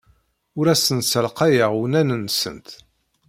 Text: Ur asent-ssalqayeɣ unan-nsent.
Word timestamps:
Ur 0.57 0.65
asent-ssalqayeɣ 0.73 1.71
unan-nsent. 1.83 2.67